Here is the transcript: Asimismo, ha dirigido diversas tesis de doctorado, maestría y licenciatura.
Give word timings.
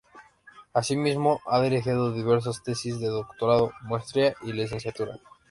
Asimismo, 0.73 1.41
ha 1.45 1.61
dirigido 1.61 2.11
diversas 2.11 2.63
tesis 2.63 2.99
de 2.99 3.05
doctorado, 3.09 3.71
maestría 3.83 4.33
y 4.41 4.51
licenciatura. 4.51 5.19